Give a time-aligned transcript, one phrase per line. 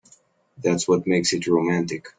[0.57, 2.07] That's what makes it romantic.